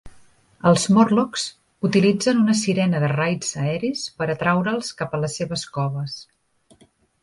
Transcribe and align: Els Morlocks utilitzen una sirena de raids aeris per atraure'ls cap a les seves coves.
Els 0.69 0.85
Morlocks 0.95 1.43
utilitzen 1.91 2.41
una 2.45 2.57
sirena 2.63 3.03
de 3.05 3.13
raids 3.15 3.55
aeris 3.67 4.09
per 4.19 4.33
atraure'ls 4.39 4.93
cap 5.03 5.19
a 5.21 5.25
les 5.25 5.41
seves 5.43 5.71
coves. 5.79 6.23